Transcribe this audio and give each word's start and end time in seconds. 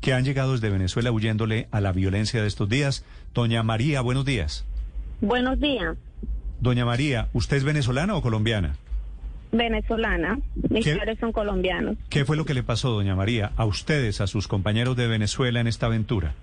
que 0.00 0.12
han 0.12 0.24
llegado 0.24 0.52
desde 0.52 0.70
Venezuela 0.70 1.10
huyéndole 1.10 1.68
a 1.70 1.80
la 1.80 1.92
violencia 1.92 2.40
de 2.40 2.48
estos 2.48 2.68
días. 2.68 3.04
Doña 3.34 3.62
María, 3.62 4.00
buenos 4.00 4.24
días. 4.24 4.64
Buenos 5.20 5.58
días. 5.60 5.96
Doña 6.60 6.84
María, 6.84 7.28
¿usted 7.32 7.56
es 7.56 7.64
venezolana 7.64 8.16
o 8.16 8.22
colombiana? 8.22 8.76
Venezolana. 9.52 10.38
Mis 10.68 10.84
¿Qué? 10.84 10.96
padres 10.96 11.18
son 11.18 11.32
colombianos. 11.32 11.96
¿Qué 12.10 12.24
fue 12.24 12.36
lo 12.36 12.44
que 12.44 12.54
le 12.54 12.62
pasó, 12.62 12.90
doña 12.90 13.16
María, 13.16 13.52
a 13.56 13.64
ustedes, 13.64 14.20
a 14.20 14.26
sus 14.26 14.48
compañeros 14.48 14.96
de 14.96 15.06
Venezuela 15.06 15.60
en 15.60 15.66
esta 15.66 15.86
aventura? 15.86 16.34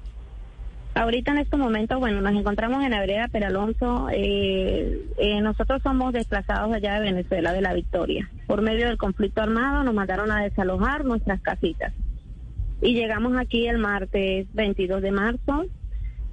Ahorita 0.96 1.32
en 1.32 1.40
este 1.40 1.58
momento, 1.58 2.00
bueno, 2.00 2.22
nos 2.22 2.34
encontramos 2.34 2.82
en 2.84 2.92
la 2.92 3.02
vereda 3.02 3.28
Peralonso. 3.28 4.08
Eh, 4.14 5.06
eh, 5.18 5.42
nosotros 5.42 5.82
somos 5.84 6.14
desplazados 6.14 6.74
allá 6.74 6.96
de 6.96 7.12
Venezuela, 7.12 7.52
de 7.52 7.62
la 7.62 7.74
Victoria. 7.74 8.30
Por 8.48 8.62
medio 8.62 8.88
del 8.88 8.98
conflicto 8.98 9.42
armado 9.42 9.84
nos 9.84 9.94
mandaron 9.94 10.32
a 10.32 10.42
desalojar 10.42 11.04
nuestras 11.04 11.42
casitas. 11.42 11.94
Y 12.86 12.94
llegamos 12.94 13.36
aquí 13.36 13.68
el 13.68 13.80
martes 13.80 14.48
22 14.54 15.02
de 15.02 15.12
marzo. 15.12 15.66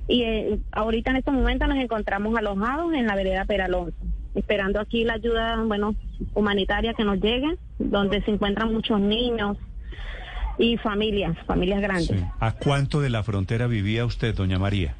Y 0.06 0.22
eh, 0.22 0.58
ahorita 0.72 1.10
en 1.10 1.16
este 1.16 1.30
momento 1.30 1.66
nos 1.66 1.78
encontramos 1.78 2.36
alojados 2.36 2.92
en 2.92 3.06
la 3.06 3.14
vereda 3.14 3.46
Peralonso, 3.46 3.96
esperando 4.34 4.78
aquí 4.78 5.04
la 5.04 5.14
ayuda, 5.14 5.62
bueno, 5.64 5.94
humanitaria 6.34 6.92
que 6.92 7.04
nos 7.04 7.20
llegue, 7.20 7.56
donde 7.78 8.20
se 8.22 8.32
encuentran 8.32 8.72
muchos 8.72 9.00
niños 9.00 9.56
y 10.58 10.76
familias, 10.76 11.38
familias 11.46 11.80
grandes. 11.80 12.20
Sí. 12.20 12.24
¿A 12.40 12.52
cuánto 12.52 13.00
de 13.00 13.08
la 13.08 13.22
frontera 13.22 13.66
vivía 13.66 14.04
usted, 14.04 14.34
doña 14.34 14.58
María? 14.58 14.94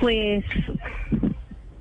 Pues 0.00 0.44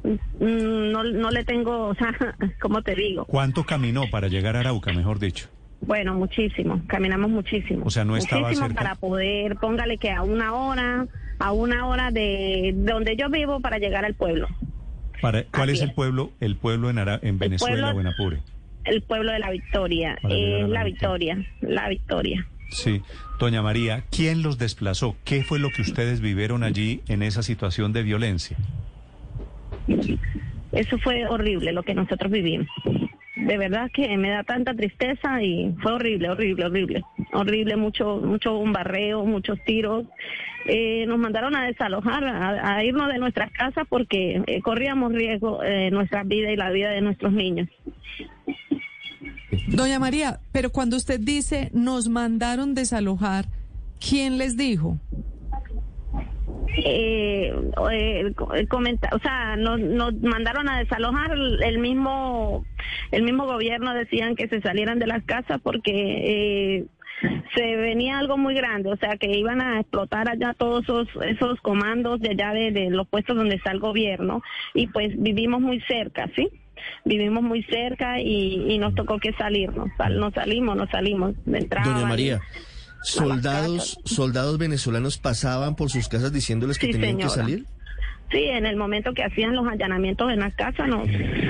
mm, 0.04 0.92
no, 0.92 1.04
no 1.04 1.32
le 1.32 1.44
tengo, 1.46 1.88
o 1.88 1.96
sea, 1.96 2.14
¿cómo 2.62 2.84
te 2.84 2.94
digo? 2.94 3.26
¿Cuánto 3.26 3.64
caminó 3.64 4.04
para 4.12 4.28
llegar 4.28 4.56
a 4.56 4.60
Arauca, 4.60 4.94
mejor 4.94 5.18
dicho? 5.18 5.50
Bueno, 5.92 6.14
muchísimo, 6.14 6.82
caminamos 6.88 7.30
muchísimo. 7.30 7.86
O 7.86 7.90
sea, 7.90 8.06
no 8.06 8.16
estaba 8.16 8.44
muchísimo 8.44 8.68
cerca. 8.68 8.82
para 8.82 8.96
poder, 8.96 9.58
póngale 9.58 9.98
que 9.98 10.10
a 10.10 10.22
una 10.22 10.54
hora, 10.54 11.06
a 11.38 11.52
una 11.52 11.86
hora 11.86 12.12
de 12.12 12.74
donde 12.78 13.18
yo 13.18 13.30
vivo 13.30 13.60
para 13.60 13.78
llegar 13.78 14.06
al 14.06 14.14
pueblo. 14.14 14.48
Para, 15.22 15.44
¿Cuál 15.44 15.64
Así 15.68 15.80
es 15.80 15.82
el 15.82 15.94
pueblo, 15.94 16.32
el 16.40 16.56
pueblo 16.56 16.90
en, 16.90 16.98
Ara- 16.98 17.20
en 17.22 17.38
Venezuela 17.40 17.92
pueblo- 17.92 17.98
o 17.98 18.00
en 18.00 18.08
Apure? 18.08 18.38
El 18.86 19.02
pueblo 19.02 19.34
de 19.34 19.40
la 19.40 19.52
Victoria, 19.52 20.18
es 20.30 20.62
la 20.62 20.68
la. 20.70 20.84
Victoria, 20.86 21.46
la 21.60 21.90
Victoria. 21.90 22.48
Sí. 22.70 23.02
Doña 23.38 23.62
María, 23.62 24.06
¿quién 24.12 24.44
los 24.44 24.58
desplazó? 24.58 25.18
¿Qué 25.26 25.44
fue 25.44 25.60
lo 25.60 25.72
que 25.72 25.82
ustedes 25.82 26.22
vivieron 26.22 26.64
allí 26.64 27.02
en 27.10 27.22
esa 27.22 27.44
situación 27.44 27.92
de 27.92 28.04
violencia? 28.04 28.56
Eso 30.72 30.98
fue 31.00 31.28
horrible 31.28 31.74
lo 31.74 31.84
que 31.84 31.94
nosotros 31.94 32.32
vivimos. 32.32 32.68
De 33.36 33.58
verdad 33.58 33.90
que 33.94 34.18
me 34.18 34.30
da 34.30 34.44
tanta 34.44 34.74
tristeza 34.74 35.42
y 35.42 35.74
fue 35.82 35.94
horrible, 35.94 36.30
horrible, 36.30 36.66
horrible. 36.66 37.04
Horrible, 37.32 37.78
mucho, 37.78 38.18
mucho 38.18 38.54
bombarreo, 38.54 39.26
muchos 39.26 39.58
tiros. 39.64 40.06
Eh, 40.66 41.06
nos 41.08 41.18
mandaron 41.18 41.56
a 41.56 41.66
desalojar, 41.66 42.24
a, 42.26 42.84
irnos 42.84 43.08
de 43.08 43.18
nuestras 43.20 43.52
casas 43.52 43.88
porque 43.90 44.44
eh, 44.46 44.62
corríamos 44.62 45.14
riesgo 45.14 45.64
eh, 45.64 45.90
nuestra 45.92 46.24
vida 46.24 46.52
y 46.52 46.56
la 46.56 46.70
vida 46.72 46.92
de 46.92 47.02
nuestros 47.02 47.32
niños. 47.32 47.68
Doña 49.68 50.00
María, 50.00 50.40
pero 50.52 50.70
cuando 50.72 50.98
usted 50.98 51.20
dice 51.20 51.72
nos 51.74 52.10
mandaron 52.10 52.74
desalojar, 52.76 53.46
¿quién 54.00 54.38
les 54.38 54.58
dijo? 54.58 54.98
Eh, 56.78 57.54
eh, 57.92 58.34
o 58.38 59.20
sea, 59.20 59.56
nos, 59.58 59.80
nos 59.80 60.14
mandaron 60.22 60.70
a 60.70 60.80
desalojar 60.80 61.32
el 61.34 61.80
mismo 61.80 62.66
el 63.12 63.24
mismo 63.24 63.46
gobierno 63.46 63.94
decían 63.94 64.36
que 64.36 64.48
se 64.48 64.62
salieran 64.62 65.00
de 65.00 65.08
las 65.08 65.24
casas 65.24 65.60
porque 65.62 65.92
eh, 65.94 66.86
se 67.56 67.76
venía 67.76 68.18
algo 68.18 68.38
muy 68.38 68.56
grande, 68.56 68.92
o 68.92 68.98
sea, 68.98 69.18
que 69.18 69.32
iban 69.38 69.62
a 69.62 69.80
explotar 69.80 70.30
allá 70.30 70.56
todos 70.58 70.84
esos, 70.84 71.08
esos 71.24 71.60
comandos 71.62 72.20
de 72.20 72.32
allá 72.32 72.52
de, 72.54 72.90
los 72.90 73.08
puestos 73.08 73.36
donde 73.36 73.56
está 73.56 73.72
el 73.72 73.80
gobierno 73.80 74.42
y 74.74 74.88
pues 74.88 75.10
vivimos 75.22 75.62
muy 75.62 75.80
cerca, 75.82 76.30
¿sí? 76.36 76.50
Vivimos 77.06 77.44
muy 77.44 77.62
cerca 77.64 78.20
y, 78.20 78.66
y 78.74 78.78
nos 78.80 78.96
tocó 78.96 79.20
que 79.20 79.34
salirnos, 79.34 79.90
Sal- 79.98 80.18
nos 80.20 80.34
salimos, 80.34 80.76
nos 80.76 80.90
salimos, 80.90 81.36
entraban, 81.46 81.94
Doña 81.94 82.08
María, 82.08 82.40
soldados, 83.04 84.00
soldados 84.06 84.58
venezolanos 84.58 85.18
pasaban 85.18 85.76
por 85.76 85.90
sus 85.90 86.08
casas 86.08 86.32
diciéndoles 86.32 86.78
que 86.78 86.88
Sí, 86.88 86.94
tenían 86.94 87.18
que 87.18 87.30
salir. 87.30 87.66
Sí, 88.32 88.46
en 88.46 88.66
el 88.66 88.78
momento 88.78 89.14
que 89.14 89.24
hacían 89.24 89.56
los 89.56 89.68
allanamientos 89.68 90.32
en 90.32 90.40
las 90.40 90.56
casas 90.56 90.88
nos, 90.88 91.06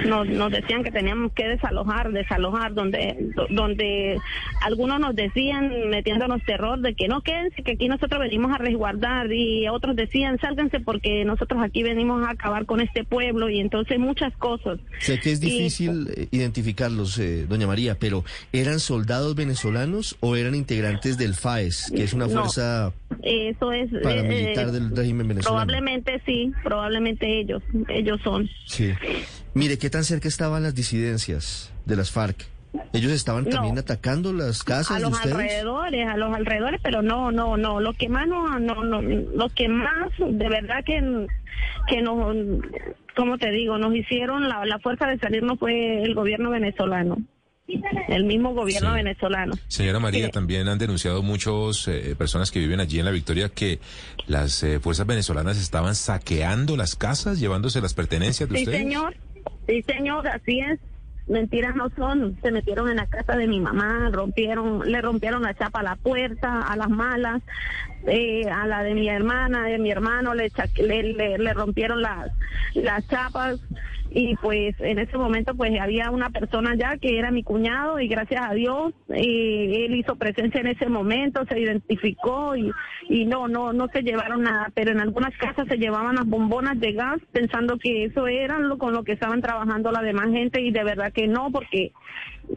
nos, 0.07 0.27
nos 0.27 0.51
decían 0.51 0.83
que 0.83 0.89
teníamos 0.91 1.31
que 1.33 1.47
desalojar, 1.47 2.11
desalojar, 2.11 2.73
donde, 2.73 3.15
do- 3.35 3.45
donde 3.51 4.17
algunos 4.65 4.99
nos 4.99 5.15
decían, 5.15 5.71
metiéndonos 5.89 6.41
terror, 6.43 6.79
de 6.79 6.95
que 6.95 7.07
no 7.07 7.21
quédense, 7.21 7.61
que 7.61 7.73
aquí 7.73 7.87
nosotros 7.87 8.19
venimos 8.19 8.51
a 8.51 8.57
resguardar, 8.57 9.31
y 9.31 9.67
otros 9.67 9.95
decían, 9.95 10.39
sálganse 10.39 10.79
porque 10.79 11.23
nosotros 11.23 11.61
aquí 11.63 11.83
venimos 11.83 12.25
a 12.25 12.31
acabar 12.31 12.65
con 12.65 12.81
este 12.81 13.03
pueblo, 13.03 13.49
y 13.49 13.59
entonces 13.59 13.99
muchas 13.99 14.35
cosas. 14.37 14.79
Sé 14.99 15.19
que 15.19 15.31
es 15.31 15.39
difícil 15.39 16.07
eh, 16.15 16.27
identificarlos, 16.31 17.19
eh, 17.19 17.45
doña 17.47 17.67
María, 17.67 17.95
pero 17.99 18.23
¿eran 18.53 18.79
soldados 18.79 19.35
venezolanos 19.35 20.17
o 20.19 20.35
eran 20.35 20.55
integrantes 20.55 21.17
del 21.19 21.35
FAES, 21.35 21.91
que 21.95 22.03
es 22.03 22.13
una 22.13 22.25
No. 22.25 22.39
fuerza 22.41 22.91
Eso 23.21 23.71
es... 23.71 23.89
paramilitar 24.01 24.69
eh, 24.69 24.71
del 24.71 24.95
régimen 24.95 25.27
venezolano? 25.27 25.65
Probablemente 25.67 26.21
sí, 26.25 26.51
probablemente 26.71 27.39
ellos, 27.41 27.61
ellos 27.89 28.21
son. 28.23 28.49
Sí. 28.65 28.93
Mire, 29.53 29.77
¿qué 29.77 29.89
tan 29.89 30.05
cerca 30.05 30.29
estaban 30.29 30.63
las 30.63 30.73
disidencias 30.73 31.73
de 31.85 31.97
las 31.97 32.11
FARC? 32.11 32.45
¿Ellos 32.93 33.11
estaban 33.11 33.43
No. 33.43 33.49
también 33.49 33.77
atacando 33.77 34.31
las 34.31 34.63
casas 34.63 34.91
a 34.91 34.95
de 34.95 35.01
los 35.01 35.11
ustedes? 35.11 35.35
alrededores, 35.35 36.07
a 36.07 36.15
los 36.15 36.33
alrededores, 36.33 36.79
pero 36.81 37.01
no, 37.01 37.29
no, 37.29 37.57
no, 37.57 37.81
lo 37.81 37.91
que 37.93 38.07
más 38.07 38.25
no, 38.25 38.57
no, 38.59 38.85
no, 38.85 39.01
lo 39.01 39.49
que 39.49 39.67
más 39.67 40.09
de 40.17 40.47
verdad 40.47 40.81
que, 40.85 41.27
que 41.89 42.01
nos, 42.01 42.37
como 43.17 43.37
te 43.37 43.51
digo, 43.51 43.77
nos 43.77 43.93
hicieron 43.93 44.47
la, 44.47 44.63
la 44.65 44.79
fuerza 44.79 45.07
de 45.07 45.19
salirnos 45.19 45.59
fue 45.59 46.01
el 46.03 46.15
gobierno 46.15 46.49
venezolano, 46.51 47.17
el 48.09 48.23
mismo 48.23 48.53
gobierno 48.53 48.89
Sí. 48.89 48.95
venezolano. 48.95 49.53
Señora 49.67 49.99
María, 49.99 50.25
Sí. 50.25 50.31
también 50.31 50.67
han 50.67 50.77
denunciado 50.77 51.21
muchos 51.23 51.87
eh, 51.87 52.15
personas 52.17 52.51
que 52.51 52.59
viven 52.59 52.79
allí 52.79 52.99
en 52.99 53.05
la 53.05 53.11
Victoria 53.11 53.49
que 53.49 53.79
las 54.27 54.63
eh, 54.63 54.79
fuerzas 54.79 55.05
venezolanas 55.07 55.57
estaban 55.57 55.95
saqueando 55.95 56.77
las 56.77 56.95
casas, 56.95 57.39
llevándose 57.39 57.81
las 57.81 57.93
pertenencias 57.93 58.49
de 58.49 58.55
Sí, 58.57 58.63
ustedes. 58.63 58.79
señor, 58.79 59.15
sí, 59.67 59.81
señor, 59.83 60.27
así 60.27 60.59
es. 60.59 60.79
Mentiras 61.27 61.75
no 61.75 61.89
son. 61.95 62.37
Se 62.41 62.51
metieron 62.51 62.89
en 62.89 62.97
la 62.97 63.05
casa 63.05 63.37
de 63.37 63.47
mi 63.47 63.59
mamá, 63.61 64.09
rompieron, 64.11 64.91
le 64.91 65.01
rompieron 65.01 65.43
la 65.43 65.53
chapa 65.53 65.79
a 65.79 65.83
la 65.83 65.95
puerta, 65.95 66.61
a 66.61 66.75
las 66.75 66.89
malas, 66.89 67.41
eh, 68.07 68.49
a 68.49 68.65
la 68.67 68.81
de 68.83 68.95
mi 68.95 69.07
hermana, 69.07 69.63
de 69.63 69.77
mi 69.77 69.91
hermano, 69.91 70.33
le, 70.33 70.51
le, 70.77 71.03
le, 71.13 71.37
le 71.37 71.53
rompieron 71.53 72.01
las, 72.01 72.31
las 72.73 73.07
chapas. 73.07 73.59
Y 74.13 74.35
pues 74.35 74.75
en 74.79 74.99
ese 74.99 75.17
momento 75.17 75.55
pues 75.55 75.71
había 75.79 76.11
una 76.11 76.29
persona 76.29 76.75
ya 76.75 76.97
que 76.97 77.17
era 77.17 77.31
mi 77.31 77.43
cuñado 77.43 77.99
y 77.99 78.07
gracias 78.07 78.43
a 78.45 78.53
Dios 78.53 78.93
eh, 79.09 79.85
él 79.85 79.95
hizo 79.95 80.17
presencia 80.17 80.59
en 80.59 80.67
ese 80.67 80.89
momento, 80.89 81.45
se 81.47 81.59
identificó 81.59 82.55
y, 82.57 82.71
y 83.07 83.25
no, 83.25 83.47
no, 83.47 83.71
no 83.71 83.87
se 83.87 84.01
llevaron 84.01 84.43
nada, 84.43 84.69
pero 84.73 84.91
en 84.91 84.99
algunas 84.99 85.35
casas 85.37 85.65
se 85.67 85.77
llevaban 85.77 86.15
las 86.15 86.25
bombonas 86.25 86.77
de 86.79 86.91
gas 86.91 87.19
pensando 87.31 87.77
que 87.77 88.05
eso 88.05 88.27
era 88.27 88.59
lo 88.59 88.77
con 88.77 88.93
lo 88.93 89.03
que 89.03 89.13
estaban 89.13 89.41
trabajando 89.41 89.91
la 89.91 90.01
demás 90.01 90.29
gente 90.31 90.61
y 90.61 90.71
de 90.71 90.83
verdad 90.83 91.13
que 91.13 91.27
no, 91.27 91.49
porque 91.51 91.93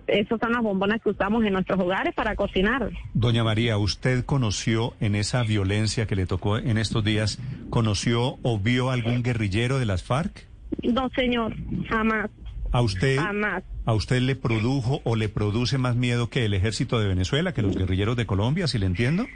esas 0.06 0.40
son 0.40 0.52
las 0.52 0.62
bombonas 0.62 1.00
que 1.02 1.11
usamos 1.11 1.44
en 1.44 1.52
nuestros 1.52 1.78
hogares 1.78 2.14
para 2.14 2.34
cocinar. 2.34 2.90
Doña 3.12 3.44
María, 3.44 3.78
¿usted 3.78 4.25
conoció 4.25 4.94
en 5.00 5.14
esa 5.14 5.43
violencia 5.43 6.06
que 6.06 6.17
le 6.17 6.26
tocó 6.26 6.58
en 6.58 6.78
estos 6.78 7.05
días, 7.05 7.38
conoció 7.70 8.38
o 8.43 8.58
vio 8.58 8.90
algún 8.90 9.23
guerrillero 9.23 9.78
de 9.78 9.87
las 9.87 10.02
FARC? 10.02 10.53
No, 10.82 11.08
señor, 11.11 11.55
jamás, 11.88 12.31
¿A 12.75 12.82
usted, 12.82 13.19
jamás. 13.19 13.62
¿A 13.84 13.94
usted 13.94 14.20
le 14.20 14.34
produjo 14.34 15.00
o 15.05 15.14
le 15.14 15.28
produce 15.28 15.78
más 15.78 15.94
miedo 15.94 16.28
que 16.28 16.44
el 16.44 16.55
ejército 16.55 16.99
de 16.99 17.06
Venezuela, 17.06 17.55
que 17.55 17.62
los 17.62 17.76
guerrilleros 17.76 18.16
de 18.16 18.26
Colombia, 18.26 18.66
si 18.66 18.78
le 18.78 18.87
entiendo? 18.87 19.26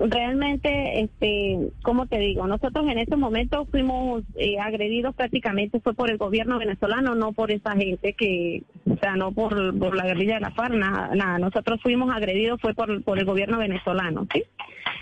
Realmente, 0.00 1.02
este, 1.02 1.70
¿cómo 1.82 2.06
te 2.06 2.18
digo? 2.18 2.46
Nosotros 2.46 2.86
en 2.88 2.98
este 2.98 3.16
momento 3.16 3.66
fuimos 3.66 4.22
eh, 4.36 4.58
agredidos 4.58 5.14
prácticamente 5.14 5.80
fue 5.80 5.94
por 5.94 6.10
el 6.10 6.16
gobierno 6.16 6.58
venezolano, 6.58 7.14
no 7.14 7.32
por 7.32 7.50
esa 7.50 7.76
gente 7.76 8.14
que, 8.14 8.62
o 8.90 8.96
sea, 8.96 9.16
no 9.16 9.32
por, 9.32 9.78
por 9.78 9.94
la 9.94 10.06
guerrilla 10.06 10.34
de 10.34 10.40
la 10.40 10.50
FARC, 10.52 10.74
nada, 10.74 11.14
nada. 11.14 11.38
Nosotros 11.38 11.80
fuimos 11.82 12.14
agredidos 12.14 12.60
fue 12.60 12.74
por, 12.74 13.02
por 13.02 13.18
el 13.18 13.24
gobierno 13.24 13.58
venezolano, 13.58 14.26
¿sí? 14.32 14.44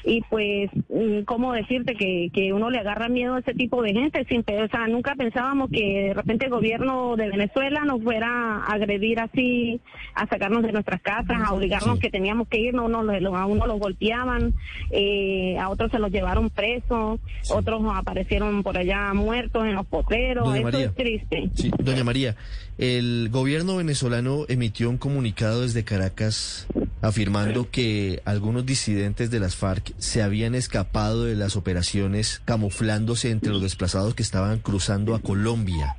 Y 0.04 0.22
pues, 0.22 0.70
mm, 0.88 1.22
¿cómo 1.24 1.52
decirte 1.52 1.94
que, 1.94 2.30
que 2.32 2.52
uno 2.52 2.70
le 2.70 2.78
agarra 2.78 3.08
miedo 3.08 3.34
a 3.34 3.40
ese 3.40 3.54
tipo 3.54 3.82
de 3.82 3.92
gente? 3.92 4.24
Sin, 4.28 4.40
o 4.40 4.68
sea, 4.68 4.86
nunca 4.88 5.14
pensábamos 5.14 5.70
que 5.70 6.08
de 6.08 6.14
repente 6.14 6.46
el 6.46 6.50
gobierno 6.50 7.16
de 7.16 7.28
Venezuela 7.28 7.84
nos 7.84 8.02
fuera 8.02 8.28
a 8.28 8.72
agredir 8.72 9.20
así, 9.20 9.80
a 10.14 10.26
sacarnos 10.26 10.62
de 10.62 10.72
nuestras 10.72 11.00
casas, 11.02 11.38
a 11.44 11.52
obligarnos 11.52 11.98
que 11.98 12.10
teníamos 12.10 12.48
que 12.48 12.58
irnos, 12.58 12.86
uno, 12.86 13.36
a 13.36 13.46
uno 13.46 13.66
los 13.66 13.78
golpeaban, 13.78 14.54
eh, 14.90 15.56
a 15.58 15.68
otros 15.68 15.90
se 15.90 15.98
los 15.98 16.10
llevaron 16.10 16.50
presos, 16.50 17.20
otros 17.50 17.82
aparecieron 17.94 18.62
por 18.62 18.78
allá 18.78 19.12
muertos 19.14 19.64
en 19.64 19.74
los 19.74 19.86
potreros, 19.86 20.44
Doña 20.44 20.58
eso 20.58 20.64
María. 20.70 20.86
es 20.86 20.94
triste. 20.94 21.50
Sí, 21.54 21.70
doña 21.78 22.04
María, 22.04 22.36
el 22.78 23.28
gobierno 23.30 23.76
venezolano 23.76 24.44
emitió 24.48 24.88
un 24.90 24.98
comunicado 24.98 25.62
desde 25.62 25.84
Caracas 25.84 26.66
afirmando 27.00 27.70
que 27.70 28.22
algunos 28.24 28.66
disidentes 28.66 29.30
de 29.30 29.40
las 29.40 29.56
FARC 29.56 29.92
se 29.98 30.22
habían 30.22 30.54
escapado 30.54 31.24
de 31.24 31.36
las 31.36 31.56
operaciones 31.56 32.40
camuflándose 32.44 33.30
entre 33.30 33.52
los 33.52 33.62
desplazados 33.62 34.14
que 34.14 34.22
estaban 34.22 34.58
cruzando 34.58 35.14
a 35.14 35.20
Colombia. 35.20 35.96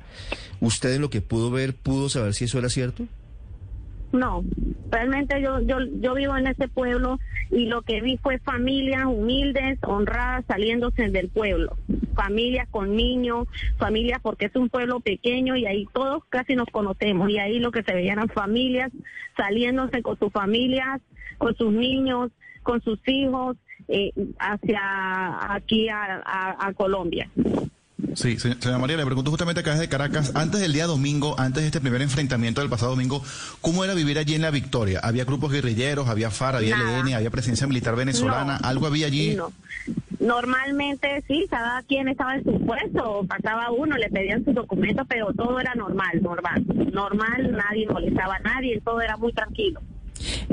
¿Usted 0.60 0.94
en 0.94 1.00
lo 1.00 1.10
que 1.10 1.22
pudo 1.22 1.50
ver 1.50 1.74
pudo 1.74 2.08
saber 2.08 2.34
si 2.34 2.44
eso 2.44 2.58
era 2.58 2.68
cierto? 2.68 3.06
No, 4.12 4.44
realmente 4.90 5.40
yo, 5.40 5.60
yo, 5.60 5.78
yo 6.00 6.14
vivo 6.14 6.36
en 6.36 6.48
ese 6.48 6.66
pueblo 6.66 7.20
y 7.50 7.66
lo 7.66 7.82
que 7.82 8.00
vi 8.00 8.16
fue 8.16 8.38
familias 8.38 9.04
humildes, 9.06 9.78
honradas, 9.82 10.44
saliéndose 10.46 11.08
del 11.10 11.28
pueblo. 11.28 11.76
Familias 12.14 12.68
con 12.70 12.96
niños, 12.96 13.46
familias 13.78 14.20
porque 14.20 14.46
es 14.46 14.56
un 14.56 14.68
pueblo 14.68 15.00
pequeño 15.00 15.56
y 15.56 15.66
ahí 15.66 15.86
todos 15.92 16.24
casi 16.28 16.56
nos 16.56 16.68
conocemos 16.68 17.30
y 17.30 17.38
ahí 17.38 17.60
lo 17.60 17.70
que 17.70 17.82
se 17.82 17.94
veían 17.94 18.18
eran 18.18 18.28
familias 18.28 18.90
saliéndose 19.36 20.02
con 20.02 20.18
sus 20.18 20.32
familias, 20.32 21.00
con 21.38 21.54
sus 21.56 21.72
niños, 21.72 22.30
con 22.62 22.82
sus 22.82 22.98
hijos 23.06 23.56
eh, 23.88 24.12
hacia 24.38 25.54
aquí 25.54 25.88
a, 25.88 26.72
Colombia. 26.76 27.30
Sí, 28.14 28.38
se- 28.38 28.54
señora 28.54 28.78
María, 28.78 28.96
le 28.96 29.04
pregunto 29.06 29.30
justamente 29.30 29.60
acá 29.60 29.72
desde 29.72 29.88
Caracas, 29.88 30.32
antes 30.34 30.60
del 30.60 30.72
día 30.72 30.86
domingo, 30.86 31.34
antes 31.38 31.62
de 31.62 31.66
este 31.66 31.80
primer 31.80 32.02
enfrentamiento 32.02 32.60
del 32.60 32.70
pasado 32.70 32.92
domingo, 32.92 33.22
¿cómo 33.60 33.84
era 33.84 33.94
vivir 33.94 34.18
allí 34.18 34.34
en 34.34 34.42
La 34.42 34.50
Victoria? 34.50 35.00
¿Había 35.02 35.24
grupos 35.24 35.52
guerrilleros, 35.52 36.08
había 36.08 36.30
FARC, 36.30 36.56
había 36.56 36.76
Nada. 36.76 36.98
LN, 37.00 37.14
había 37.14 37.30
presencia 37.30 37.66
militar 37.66 37.96
venezolana? 37.96 38.58
No. 38.60 38.68
¿Algo 38.68 38.86
había 38.86 39.06
allí? 39.06 39.34
No. 39.36 39.52
Normalmente 40.18 41.24
sí, 41.26 41.46
cada 41.50 41.82
quien 41.84 42.08
estaba 42.08 42.34
en 42.36 42.44
su 42.44 42.64
puesto, 42.66 43.24
pasaba 43.26 43.70
uno, 43.70 43.96
le 43.96 44.08
pedían 44.10 44.44
sus 44.44 44.54
documentos, 44.54 45.06
pero 45.08 45.32
todo 45.32 45.58
era 45.58 45.74
normal, 45.74 46.20
normal, 46.22 46.62
normal, 46.92 47.52
nadie 47.52 47.86
molestaba 47.88 48.36
a 48.36 48.38
nadie, 48.40 48.80
todo 48.84 49.00
era 49.00 49.16
muy 49.16 49.32
tranquilo. 49.32 49.80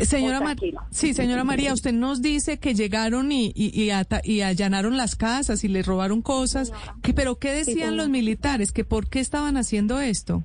Señora 0.05 0.39
Mar- 0.39 0.55
tranquilo. 0.57 0.81
sí, 0.91 1.13
señora 1.13 1.43
María, 1.43 1.73
usted 1.73 1.91
nos 1.93 2.21
dice 2.21 2.59
que 2.59 2.75
llegaron 2.75 3.31
y, 3.31 3.51
y, 3.55 3.79
y 3.81 3.89
ata- 3.89 4.21
y 4.23 4.41
allanaron 4.41 4.95
las 4.97 5.15
casas 5.15 5.63
y 5.63 5.67
les 5.67 5.85
robaron 5.85 6.21
cosas, 6.21 6.71
que, 7.01 7.13
pero 7.13 7.37
¿qué 7.39 7.51
decían 7.51 7.77
señora. 7.77 7.95
los 7.97 8.09
militares? 8.09 8.71
¿Que 8.71 8.83
por 8.83 9.09
qué 9.09 9.19
estaban 9.19 9.57
haciendo 9.57 9.99
esto? 9.99 10.43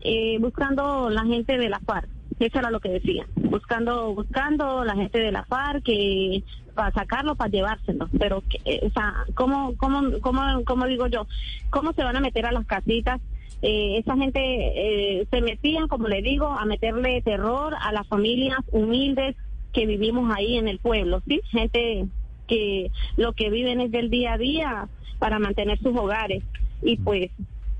Eh, 0.00 0.38
buscando 0.40 1.10
la 1.10 1.24
gente 1.24 1.58
de 1.58 1.68
la 1.68 1.80
FARC, 1.80 2.08
eso 2.38 2.58
era 2.58 2.70
lo 2.70 2.78
que 2.80 2.88
decían, 2.90 3.26
buscando, 3.34 4.14
buscando 4.14 4.84
la 4.84 4.94
gente 4.94 5.18
de 5.18 5.32
la 5.32 5.44
FARC 5.44 5.82
que 5.84 6.44
para 6.74 6.92
sacarlo, 6.92 7.34
para 7.34 7.50
llevárselo, 7.50 8.08
pero, 8.18 8.40
que, 8.48 8.58
eh, 8.64 8.80
o 8.86 8.90
sea, 8.92 9.12
¿cómo, 9.34 9.74
cómo, 9.76 10.20
cómo, 10.20 10.40
cómo 10.64 10.86
digo 10.86 11.08
yo? 11.08 11.26
¿Cómo 11.70 11.92
se 11.94 12.04
van 12.04 12.14
a 12.16 12.20
meter 12.20 12.46
a 12.46 12.52
las 12.52 12.64
casitas? 12.66 13.20
Eh, 13.62 13.98
esa 13.98 14.16
gente 14.16 14.40
eh, 14.40 15.26
se 15.30 15.40
metían, 15.40 15.88
como 15.88 16.08
le 16.08 16.22
digo, 16.22 16.46
a 16.46 16.64
meterle 16.64 17.22
terror 17.22 17.74
a 17.80 17.92
las 17.92 18.06
familias 18.06 18.60
humildes 18.70 19.36
que 19.72 19.86
vivimos 19.86 20.32
ahí 20.34 20.56
en 20.56 20.68
el 20.68 20.78
pueblo, 20.78 21.22
¿sí? 21.26 21.40
Gente 21.50 22.06
que 22.46 22.90
lo 23.16 23.32
que 23.32 23.50
viven 23.50 23.80
es 23.80 23.90
del 23.90 24.10
día 24.10 24.34
a 24.34 24.38
día 24.38 24.88
para 25.18 25.38
mantener 25.38 25.78
sus 25.78 25.96
hogares 25.96 26.42
y 26.82 26.96
pues 26.96 27.30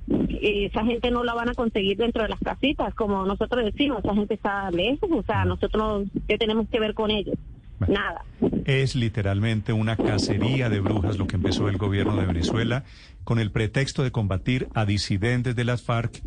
eh, 0.08 0.66
esa 0.66 0.84
gente 0.84 1.10
no 1.10 1.24
la 1.24 1.34
van 1.34 1.50
a 1.50 1.54
conseguir 1.54 1.96
dentro 1.96 2.22
de 2.22 2.28
las 2.28 2.40
casitas, 2.40 2.94
como 2.94 3.24
nosotros 3.24 3.64
decimos, 3.64 4.00
esa 4.04 4.14
gente 4.14 4.34
está 4.34 4.70
lejos, 4.70 5.08
o 5.10 5.22
sea, 5.22 5.44
nosotros, 5.44 6.08
¿qué 6.26 6.38
tenemos 6.38 6.68
que 6.68 6.80
ver 6.80 6.94
con 6.94 7.10
ellos? 7.10 7.36
Nada. 7.86 8.24
Es 8.64 8.94
literalmente 8.94 9.72
una 9.72 9.96
cacería 9.96 10.68
de 10.68 10.80
brujas 10.80 11.18
lo 11.18 11.26
que 11.26 11.36
empezó 11.36 11.68
el 11.68 11.76
gobierno 11.76 12.16
de 12.16 12.26
Venezuela 12.26 12.84
con 13.24 13.38
el 13.38 13.50
pretexto 13.50 14.02
de 14.02 14.10
combatir 14.10 14.68
a 14.74 14.84
disidentes 14.84 15.54
de 15.54 15.64
las 15.64 15.82
FARC 15.82 16.22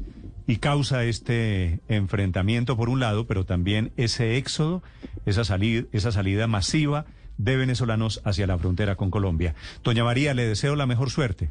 y 0.48 0.58
causa 0.58 1.04
este 1.04 1.80
enfrentamiento 1.88 2.78
por 2.78 2.90
un 2.90 3.00
lado, 3.00 3.28
pero 3.28 3.46
también 3.46 3.92
ese 3.98 4.38
éxodo, 4.38 4.82
esa 5.26 5.44
salida, 5.44 5.84
esa 5.92 6.12
salida 6.12 6.48
masiva 6.48 7.06
de 7.38 7.58
venezolanos 7.58 8.22
hacia 8.24 8.48
la 8.48 8.58
frontera 8.58 8.96
con 8.96 9.12
Colombia. 9.12 9.56
Doña 9.84 10.04
María, 10.04 10.34
le 10.34 10.46
deseo 10.46 10.76
la 10.76 10.86
mejor 10.86 11.10
suerte. 11.10 11.50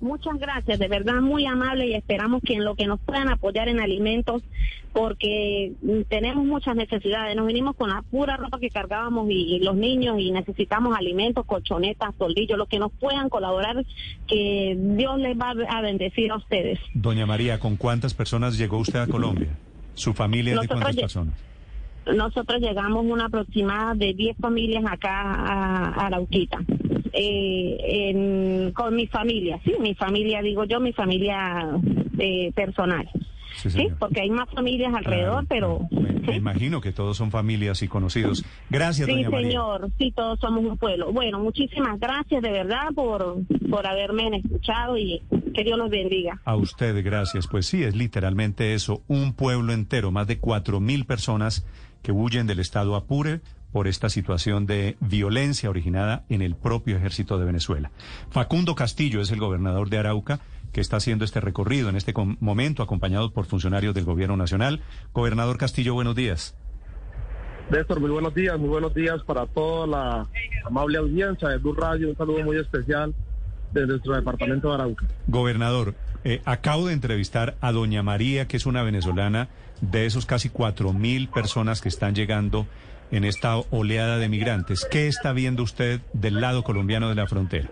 Muchas 0.00 0.38
gracias, 0.38 0.78
de 0.78 0.86
verdad 0.86 1.20
muy 1.20 1.44
amable 1.44 1.86
y 1.88 1.94
esperamos 1.94 2.40
que 2.42 2.54
en 2.54 2.64
lo 2.64 2.76
que 2.76 2.86
nos 2.86 3.00
puedan 3.00 3.28
apoyar 3.28 3.68
en 3.68 3.80
alimentos, 3.80 4.42
porque 4.92 5.72
mm, 5.82 6.02
tenemos 6.08 6.44
muchas 6.44 6.76
necesidades. 6.76 7.34
Nos 7.34 7.46
vinimos 7.46 7.74
con 7.74 7.90
la 7.90 8.02
pura 8.02 8.36
ropa 8.36 8.60
que 8.60 8.70
cargábamos 8.70 9.28
y, 9.30 9.56
y 9.56 9.58
los 9.60 9.74
niños 9.74 10.20
y 10.20 10.30
necesitamos 10.30 10.96
alimentos, 10.96 11.44
colchonetas, 11.44 12.14
soldillos, 12.16 12.56
lo 12.56 12.66
que 12.66 12.78
nos 12.78 12.92
puedan 12.92 13.28
colaborar, 13.28 13.84
que 14.28 14.76
Dios 14.78 15.18
les 15.18 15.36
va 15.36 15.50
a 15.68 15.80
bendecir 15.80 16.30
a 16.30 16.36
ustedes. 16.36 16.78
Doña 16.94 17.26
María, 17.26 17.58
¿con 17.58 17.76
cuántas 17.76 18.14
personas 18.14 18.56
llegó 18.56 18.78
usted 18.78 19.00
a 19.00 19.06
Colombia? 19.08 19.56
¿Su 19.94 20.14
familia 20.14 20.54
es 20.54 20.60
de 20.60 20.68
cuántas 20.68 20.96
personas? 20.96 21.47
Nosotros 22.14 22.60
llegamos 22.60 23.04
una 23.06 23.26
aproximada 23.26 23.94
de 23.94 24.14
10 24.14 24.36
familias 24.38 24.84
acá 24.86 25.10
a, 25.34 26.06
Arauquita. 26.06 26.58
Eh, 27.12 28.10
en- 28.10 28.72
con 28.72 28.94
mi 28.94 29.06
familia, 29.06 29.58
sí, 29.64 29.72
mi 29.80 29.94
familia, 29.94 30.42
digo 30.42 30.64
yo, 30.64 30.78
mi 30.80 30.92
familia 30.92 31.68
eh, 32.18 32.52
personal. 32.54 33.08
Sí, 33.56 33.70
Sí, 33.70 33.88
porque 33.98 34.20
hay 34.20 34.30
más 34.30 34.48
familias 34.50 34.94
alrededor, 34.94 35.44
Claro, 35.46 35.88
pero... 35.90 36.00
Me, 36.00 36.12
me 36.20 36.36
imagino 36.36 36.80
que 36.80 36.92
todos 36.92 37.16
son 37.16 37.30
familias 37.32 37.82
y 37.82 37.88
conocidos. 37.88 38.44
Gracias, 38.70 39.06
Sí, 39.08 39.14
doña 39.14 39.30
María. 39.30 39.48
señor, 39.48 39.90
sí, 39.98 40.12
todos 40.14 40.38
somos 40.38 40.64
un 40.64 40.76
pueblo. 40.78 41.10
Bueno, 41.12 41.40
muchísimas 41.40 41.98
gracias 41.98 42.40
de 42.42 42.50
verdad 42.52 42.88
por, 42.94 43.36
por 43.68 43.84
haberme 43.86 44.28
escuchado 44.36 44.96
y 44.96 45.20
que 45.54 45.64
Dios 45.64 45.76
los 45.78 45.90
bendiga. 45.90 46.40
A 46.44 46.54
usted, 46.54 47.02
gracias. 47.04 47.48
Pues 47.48 47.66
sí, 47.66 47.82
es 47.82 47.96
literalmente 47.96 48.74
eso, 48.74 49.02
un 49.08 49.32
pueblo 49.32 49.72
entero, 49.72 50.12
más 50.12 50.26
de 50.28 50.38
cuatro 50.38 50.78
mil 50.78 51.04
personas 51.04 51.66
que 52.02 52.12
huyen 52.12 52.46
del 52.46 52.60
estado 52.60 52.96
Apure 52.96 53.40
por 53.72 53.86
esta 53.86 54.08
situación 54.08 54.66
de 54.66 54.96
violencia 55.00 55.70
originada 55.70 56.24
en 56.28 56.42
el 56.42 56.54
propio 56.54 56.96
ejército 56.96 57.38
de 57.38 57.44
Venezuela. 57.44 57.90
Facundo 58.30 58.74
Castillo 58.74 59.20
es 59.20 59.30
el 59.30 59.40
gobernador 59.40 59.90
de 59.90 59.98
Arauca 59.98 60.40
que 60.72 60.80
está 60.80 60.96
haciendo 60.96 61.24
este 61.24 61.40
recorrido 61.40 61.88
en 61.88 61.96
este 61.96 62.12
momento, 62.40 62.82
acompañado 62.82 63.32
por 63.32 63.46
funcionarios 63.46 63.94
del 63.94 64.04
gobierno 64.04 64.36
nacional. 64.36 64.80
Gobernador 65.12 65.58
Castillo, 65.58 65.94
buenos 65.94 66.14
días. 66.14 66.54
Néstor, 67.70 68.00
muy 68.00 68.10
buenos 68.10 68.34
días, 68.34 68.58
muy 68.58 68.68
buenos 68.68 68.94
días 68.94 69.22
para 69.24 69.46
toda 69.46 69.86
la 69.86 70.26
amable 70.64 70.98
audiencia 70.98 71.48
de 71.48 71.58
Blue 71.58 71.74
Radio. 71.74 72.08
Un 72.08 72.16
saludo 72.16 72.42
muy 72.42 72.58
especial 72.58 73.14
desde 73.72 73.88
nuestro 73.88 74.14
departamento 74.14 74.68
de 74.68 74.74
Arauca. 74.74 75.06
Gobernador, 75.26 75.94
eh, 76.24 76.40
acabo 76.44 76.88
de 76.88 76.94
entrevistar 76.94 77.56
a 77.60 77.72
doña 77.72 78.02
María, 78.02 78.46
que 78.48 78.56
es 78.56 78.66
una 78.66 78.82
venezolana 78.82 79.48
de 79.80 80.06
esos 80.06 80.26
casi 80.26 80.48
cuatro 80.48 80.92
mil 80.92 81.28
personas 81.28 81.80
que 81.80 81.88
están 81.88 82.14
llegando 82.14 82.66
en 83.10 83.24
esta 83.24 83.56
oleada 83.70 84.18
de 84.18 84.28
migrantes. 84.28 84.86
¿Qué 84.90 85.06
está 85.06 85.32
viendo 85.32 85.62
usted 85.62 86.00
del 86.12 86.40
lado 86.40 86.62
colombiano 86.62 87.08
de 87.08 87.14
la 87.14 87.26
frontera? 87.26 87.70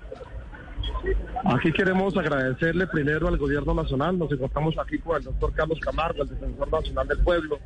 Aquí 1.44 1.72
queremos 1.72 2.16
agradecerle 2.16 2.86
primero 2.86 3.28
al 3.28 3.36
gobierno 3.36 3.74
nacional. 3.74 4.18
Nos 4.18 4.32
encontramos 4.32 4.74
aquí 4.78 4.98
con 4.98 5.16
el 5.16 5.24
doctor 5.24 5.52
Carlos 5.52 5.78
Camargo, 5.80 6.22
el 6.22 6.28
defensor 6.28 6.72
nacional 6.72 7.06
del 7.08 7.18
pueblo, 7.18 7.58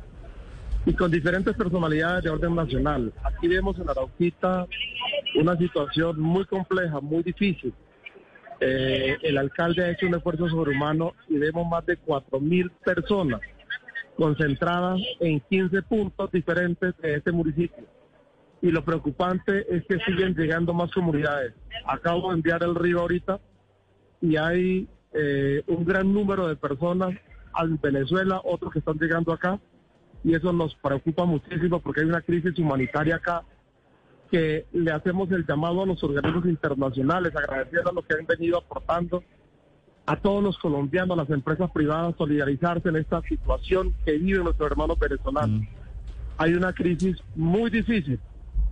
y 0.85 0.93
con 0.93 1.11
diferentes 1.11 1.55
personalidades 1.55 2.23
de 2.23 2.29
orden 2.29 2.55
nacional. 2.55 3.13
Aquí 3.23 3.47
vemos 3.47 3.77
en 3.79 3.89
Arauquita 3.89 4.67
una 5.39 5.55
situación 5.57 6.19
muy 6.19 6.45
compleja, 6.45 6.99
muy 6.99 7.23
difícil. 7.23 7.73
Eh, 8.63 9.17
el 9.23 9.39
alcalde 9.39 9.83
ha 9.83 9.89
hecho 9.89 10.05
un 10.05 10.13
esfuerzo 10.13 10.47
sobrehumano 10.47 11.15
y 11.27 11.37
vemos 11.39 11.67
más 11.67 11.83
de 11.87 11.97
cuatro 11.97 12.39
mil 12.39 12.69
personas 12.85 13.41
concentradas 14.15 15.01
en 15.19 15.39
15 15.39 15.81
puntos 15.81 16.31
diferentes 16.31 16.95
de 16.99 17.15
este 17.15 17.31
municipio. 17.31 17.83
Y 18.61 18.69
lo 18.69 18.85
preocupante 18.85 19.65
es 19.67 19.83
que 19.87 19.97
siguen 20.05 20.35
llegando 20.35 20.75
más 20.75 20.91
comunidades. 20.91 21.55
Acabo 21.87 22.29
de 22.29 22.35
enviar 22.35 22.61
el 22.61 22.75
río 22.75 22.99
ahorita 22.99 23.39
y 24.21 24.37
hay 24.37 24.87
eh, 25.13 25.63
un 25.65 25.83
gran 25.83 26.13
número 26.13 26.47
de 26.47 26.55
personas 26.55 27.15
en 27.59 27.81
Venezuela, 27.81 28.41
otros 28.43 28.71
que 28.71 28.79
están 28.79 28.99
llegando 28.99 29.33
acá, 29.33 29.59
y 30.23 30.35
eso 30.35 30.53
nos 30.53 30.75
preocupa 30.75 31.25
muchísimo 31.25 31.79
porque 31.79 32.01
hay 32.01 32.05
una 32.05 32.21
crisis 32.21 32.57
humanitaria 32.59 33.15
acá 33.15 33.43
que 34.31 34.65
le 34.71 34.91
hacemos 34.91 35.29
el 35.31 35.45
llamado 35.45 35.83
a 35.83 35.85
los 35.85 36.01
organismos 36.03 36.45
internacionales, 36.45 37.35
agradeciendo 37.35 37.89
a 37.89 37.93
los 37.93 38.05
que 38.05 38.15
han 38.15 38.25
venido 38.25 38.57
aportando, 38.57 39.23
a 40.05 40.15
todos 40.15 40.41
los 40.41 40.57
colombianos, 40.57 41.19
a 41.19 41.23
las 41.23 41.29
empresas 41.29 41.69
privadas, 41.71 42.15
solidarizarse 42.17 42.89
en 42.89 42.95
esta 42.95 43.21
situación 43.23 43.93
que 44.05 44.13
viven 44.13 44.45
nuestros 44.45 44.71
hermanos 44.71 44.97
venezolanos. 44.97 45.67
Hay 46.37 46.53
una 46.53 46.73
crisis 46.73 47.17
muy 47.35 47.69
difícil 47.69 48.19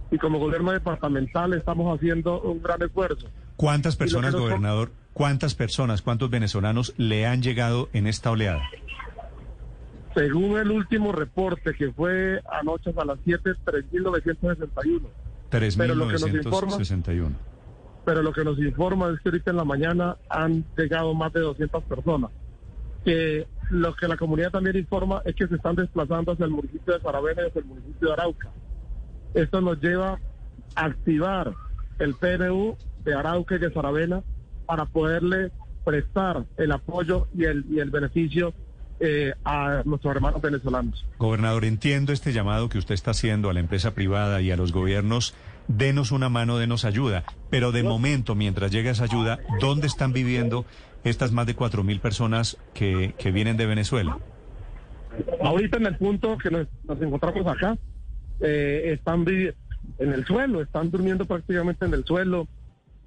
y 0.09 0.17
como 0.17 0.39
gobierno 0.39 0.71
departamental 0.71 1.53
estamos 1.53 1.95
haciendo 1.95 2.41
un 2.41 2.63
gran 2.63 2.81
esfuerzo. 2.81 3.27
¿Cuántas 3.57 3.97
personas, 3.97 4.33
gobernador, 4.33 4.91
cuántas 5.13 5.53
personas, 5.55 6.01
cuántos 6.01 6.29
venezolanos 6.29 6.93
le 6.97 7.27
han 7.27 7.41
llegado 7.41 7.89
en 7.91 8.07
esta 8.07 8.31
oleada? 8.31 8.63
Según 10.15 10.57
el 10.57 10.71
último 10.71 11.11
reporte 11.11 11.73
que 11.73 11.91
fue 11.91 12.41
anoche 12.49 12.91
a 12.97 13.05
las 13.05 13.19
7, 13.25 13.51
3.961. 13.65 15.01
Pero 15.77 15.95
lo 15.95 16.07
que 16.07 16.13
nos 16.13 16.21
informa- 16.33 16.77
3.961. 16.77 17.35
pero 18.05 18.21
lo 18.23 18.31
que 18.33 18.43
nos 18.43 18.57
informa 18.59 19.09
es 19.09 19.19
que 19.21 19.29
ahorita 19.29 19.51
en 19.51 19.57
la 19.57 19.65
mañana 19.65 20.17
han 20.29 20.65
llegado 20.77 21.13
más 21.13 21.31
de 21.33 21.41
200 21.41 21.83
personas. 21.83 22.31
Que 23.05 23.47
lo 23.69 23.93
que 23.95 24.07
la 24.07 24.17
comunidad 24.17 24.51
también 24.51 24.77
informa 24.77 25.21
es 25.25 25.35
que 25.35 25.47
se 25.47 25.55
están 25.55 25.75
desplazando 25.75 26.31
hacia 26.31 26.45
el 26.45 26.51
municipio 26.51 26.93
de 26.95 27.01
Saravena 27.01 27.43
y 27.43 27.47
hacia 27.47 27.59
el 27.61 27.65
municipio 27.67 28.07
de 28.07 28.13
Arauca. 28.13 28.49
Esto 29.35 29.61
nos 29.61 29.79
lleva 29.79 30.19
a 30.75 30.85
activar 30.85 31.53
el 31.99 32.15
PNU 32.15 32.75
de 33.03 33.13
Arauca 33.13 33.55
y 33.55 33.59
de 33.59 33.71
Saravena 33.71 34.23
para 34.65 34.85
poderle 34.85 35.51
prestar 35.85 36.45
el 36.57 36.71
apoyo 36.71 37.27
y 37.35 37.45
el, 37.45 37.63
y 37.69 37.79
el 37.79 37.89
beneficio 37.91 38.53
eh, 38.99 39.33
a 39.45 39.81
nuestros 39.85 40.15
hermanos 40.15 40.41
venezolanos. 40.41 41.05
Gobernador, 41.17 41.65
entiendo 41.65 42.13
este 42.13 42.33
llamado 42.33 42.69
que 42.69 42.77
usted 42.77 42.93
está 42.93 43.11
haciendo 43.11 43.49
a 43.49 43.53
la 43.53 43.59
empresa 43.59 43.93
privada 43.93 44.41
y 44.41 44.51
a 44.51 44.57
los 44.57 44.71
gobiernos. 44.71 45.33
Denos 45.67 46.11
una 46.11 46.29
mano, 46.29 46.57
denos 46.57 46.83
ayuda. 46.85 47.23
Pero 47.49 47.71
de 47.71 47.83
momento, 47.83 48.35
mientras 48.35 48.71
llega 48.71 48.91
esa 48.91 49.03
ayuda, 49.03 49.39
¿dónde 49.59 49.87
están 49.87 50.13
viviendo 50.13 50.65
estas 51.03 51.31
más 51.31 51.45
de 51.45 51.55
cuatro 51.55 51.83
mil 51.83 51.99
personas 51.99 52.57
que, 52.73 53.13
que 53.17 53.31
vienen 53.31 53.55
de 53.57 53.65
Venezuela? 53.65 54.17
Ahorita 55.41 55.77
en 55.77 55.85
el 55.85 55.97
punto 55.97 56.37
que 56.37 56.49
nos, 56.49 56.67
nos 56.85 57.01
encontramos 57.01 57.45
acá, 57.47 57.77
eh, 58.41 58.93
están 58.93 59.25
en 59.27 60.13
el 60.13 60.25
suelo, 60.25 60.61
están 60.61 60.89
durmiendo 60.91 61.25
prácticamente 61.25 61.85
en 61.85 61.93
el 61.93 62.03
suelo. 62.05 62.47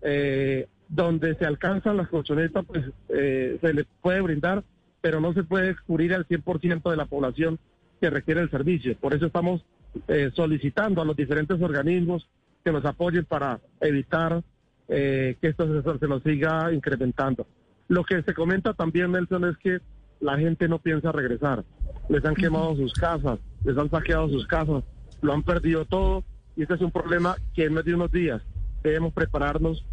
eh, 0.03 0.69
donde 0.89 1.35
se 1.37 1.47
alcanzan 1.47 1.97
las 1.97 2.09
colchonetas, 2.09 2.65
pues 2.67 2.85
eh, 3.09 3.57
se 3.61 3.73
les 3.73 3.87
puede 4.03 4.21
brindar, 4.21 4.63
pero 5.03 5.21
no 5.21 5.35
se 5.35 5.45
puede 5.45 5.77
cubrir 5.87 6.15
al 6.15 6.27
100% 6.27 6.91
de 6.91 6.97
la 6.97 7.05
población 7.05 7.59
que 8.01 8.09
requiere 8.09 8.41
el 8.41 8.51
servicio. 8.51 8.97
Por 8.97 9.13
eso 9.13 9.27
estamos 9.27 9.63
eh, 10.09 10.31
solicitando 10.35 11.03
a 11.03 11.05
los 11.05 11.17
diferentes 11.17 11.61
organismos 11.61 12.27
que 12.65 12.73
nos 12.73 12.85
apoyen 12.87 13.27
para 13.27 13.61
evitar 13.81 14.43
eh, 14.89 15.37
que 15.41 15.49
esto 15.49 15.83
se, 15.83 15.99
se 15.99 16.09
nos 16.09 16.23
siga 16.23 16.73
incrementando. 16.73 17.47
Lo 17.89 18.05
que 18.05 18.23
se 18.23 18.33
comenta 18.33 18.73
también, 18.73 19.13
Nelson, 19.13 19.45
es 19.45 19.59
que 19.59 19.81
la 20.21 20.39
gente 20.39 20.69
no 20.69 20.79
piensa 20.79 21.13
regresar. 21.13 21.65
Les 22.09 22.25
han 22.25 22.35
quemado 22.35 22.77
sus 22.77 22.93
casas, 22.95 23.39
les 23.65 23.77
han 23.77 23.91
saqueado 23.91 24.29
sus 24.29 24.47
casas, 24.47 24.85
lo 25.21 25.33
han 25.33 25.43
perdido 25.43 25.85
todo 25.85 26.25
y 26.57 26.63
este 26.63 26.75
es 26.75 26.81
un 26.81 26.91
problema 26.91 27.37
que 27.55 27.65
en 27.65 27.73
menos 27.73 27.85
de 27.85 27.95
unos 27.95 28.13
días 28.13 28.43
debemos 28.83 29.13
prepararnos 29.13 29.85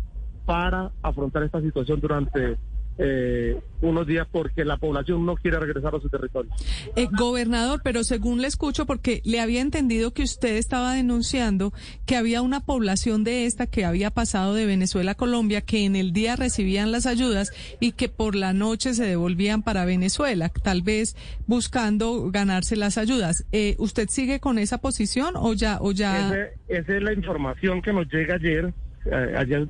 para 0.46 0.92
afrontar 1.02 1.44
esta 1.44 1.62
situación 1.62 2.00
durante 2.00 2.58
eh, 3.02 3.58
unos 3.82 4.06
días 4.06 4.28
porque 4.30 4.66
la 4.66 4.76
población 4.76 5.26
no 5.26 5.36
quiere 5.36 5.58
regresar 5.58 5.96
a 5.96 6.02
su 6.02 6.10
territorio. 6.10 6.52
Eh, 6.98 7.08
gobernador, 7.18 7.80
pero 7.82 8.04
según 8.04 8.42
le 8.42 8.48
escucho, 8.50 8.86
porque 8.86 9.22
le 9.24 9.40
había 9.40 9.62
entendido 9.62 10.12
que 10.12 10.22
usted 10.24 10.58
estaba 10.58 10.94
denunciando 10.94 11.72
que 12.06 12.18
había 12.18 12.42
una 12.42 12.60
población 12.60 13.24
de 13.24 13.46
esta 13.46 13.68
que 13.68 13.86
había 13.86 14.12
pasado 14.12 14.54
de 14.54 14.66
Venezuela 14.66 15.12
a 15.12 15.16
Colombia, 15.16 15.62
que 15.62 15.86
en 15.86 15.96
el 15.96 16.12
día 16.12 16.36
recibían 16.36 16.92
las 16.92 17.06
ayudas 17.06 17.54
y 17.80 17.94
que 17.94 18.10
por 18.10 18.36
la 18.36 18.52
noche 18.52 18.94
se 18.94 19.06
devolvían 19.06 19.64
para 19.64 19.86
Venezuela, 19.86 20.50
tal 20.50 20.82
vez 20.82 21.16
buscando 21.48 22.30
ganarse 22.32 22.76
las 22.76 22.98
ayudas. 22.98 23.46
Eh, 23.54 23.76
¿Usted 23.80 24.10
sigue 24.10 24.40
con 24.42 24.60
esa 24.60 24.78
posición 24.80 25.36
o 25.38 25.54
ya, 25.54 25.78
o 25.82 25.94
ya? 25.94 26.28
Ese- 26.28 26.54
esa 26.82 26.98
es 26.98 27.02
la 27.04 27.14
información 27.14 27.82
que 27.82 27.94
nos 27.94 28.08
llega 28.12 28.36
ayer, 28.36 28.74
eh, 29.06 29.36
ayer, 29.38 29.68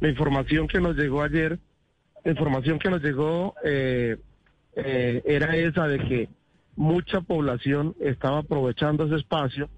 la 0.00 0.08
información 0.08 0.68
que 0.68 0.80
nos 0.80 0.96
llegó 0.96 1.22
ayer, 1.22 1.58
información 2.24 2.78
que 2.78 2.90
nos 2.90 3.02
llegó 3.02 3.54
eh, 3.64 4.16
eh, 4.74 5.22
era 5.24 5.56
esa 5.56 5.86
de 5.88 5.98
que 5.98 6.28
mucha 6.76 7.20
población 7.20 7.96
estaba 8.00 8.38
aprovechando 8.38 9.04
ese 9.04 9.16
espacio, 9.16 9.68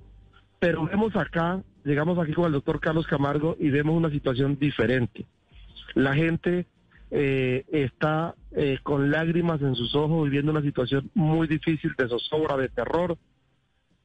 pero 0.59 0.85
vemos 0.85 1.17
acá, 1.17 1.63
llegamos 1.85 2.19
aquí 2.19 2.35
con 2.35 2.47
el 2.47 2.53
doctor 2.53 2.81
Carlos 2.81 3.07
Camargo 3.07 3.57
y 3.59 3.71
vemos 3.71 3.97
una 3.97 4.11
situación 4.11 4.59
diferente. 4.59 5.25
La 5.95 6.15
gente 6.15 6.67
eh, 7.11 7.65
está 7.73 8.35
eh, 8.53 8.79
con 8.83 9.11
lágrimas 9.11 9.63
en 9.63 9.75
sus 9.75 9.95
ojos 9.95 10.25
viviendo 10.25 10.53
una 10.53 10.63
situación 10.63 11.11
muy 11.15 11.49
difícil 11.49 11.93
de 11.97 12.09
zozobra, 12.09 12.57
de 12.57 12.69
terror, 12.69 13.17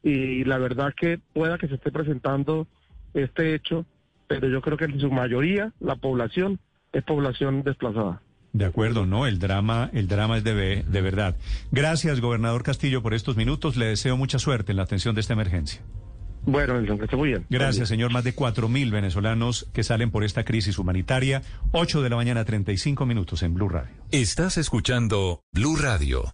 y 0.01 0.43
la 0.45 0.57
verdad 0.57 0.93
que 0.95 1.19
pueda 1.33 1.57
que 1.57 1.67
se 1.67 1.75
esté 1.75 1.91
presentando 1.91 2.67
este 3.13 3.53
hecho, 3.55 3.85
pero 4.27 4.47
yo 4.47 4.61
creo 4.61 4.77
que 4.77 4.85
en 4.85 4.99
su 4.99 5.11
mayoría 5.11 5.73
la 5.79 5.95
población 5.95 6.59
es 6.95 7.03
población 7.03 7.63
desplazada. 7.63 8.21
De 8.53 8.65
acuerdo, 8.65 9.05
no, 9.05 9.27
el 9.27 9.37
drama, 9.37 9.89
el 9.93 10.07
drama 10.07 10.37
es 10.37 10.43
de, 10.45 10.83
de 10.87 11.01
verdad. 11.01 11.35
Gracias, 11.71 12.21
gobernador 12.21 12.63
Castillo, 12.63 13.03
por 13.03 13.13
estos 13.13 13.35
minutos. 13.35 13.75
Le 13.75 13.87
deseo 13.87 14.15
mucha 14.15 14.39
suerte 14.39 14.71
en 14.71 14.77
la 14.77 14.83
atención 14.83 15.13
de 15.13 15.21
esta 15.21 15.33
emergencia. 15.33 15.81
Bueno, 16.45 16.75
Nelson, 16.75 16.97
que 16.97 17.05
esté 17.05 17.17
muy 17.17 17.29
bien. 17.29 17.45
Gracias, 17.49 17.89
señor. 17.89 18.11
Más 18.13 18.23
de 18.23 18.33
cuatro 18.33 18.69
mil 18.69 18.91
venezolanos 18.91 19.67
que 19.73 19.83
salen 19.83 20.11
por 20.11 20.23
esta 20.23 20.45
crisis 20.45 20.77
humanitaria. 20.77 21.41
8 21.71 22.01
de 22.01 22.09
la 22.09 22.15
mañana, 22.15 22.45
35 22.45 23.05
minutos 23.05 23.43
en 23.43 23.55
Blue 23.55 23.67
Radio. 23.67 23.95
Estás 24.11 24.57
escuchando 24.57 25.41
Blue 25.51 25.75
Radio. 25.75 26.31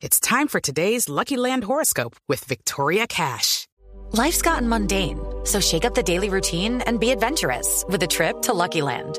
It's 0.00 0.18
time 0.18 0.48
for 0.48 0.60
today's 0.60 1.08
Lucky 1.08 1.36
Land 1.36 1.64
horoscope 1.64 2.16
with 2.26 2.42
Victoria 2.48 3.06
Cash. 3.06 3.66
Life's 4.12 4.40
gotten 4.40 4.66
mundane, 4.66 5.18
so 5.44 5.60
shake 5.60 5.84
up 5.84 5.94
the 5.94 6.02
daily 6.02 6.30
routine 6.30 6.80
and 6.86 6.98
be 6.98 7.10
adventurous 7.10 7.84
with 7.86 8.02
a 8.02 8.06
trip 8.06 8.40
to 8.42 8.54
Lucky 8.54 8.80
Land. 8.80 9.18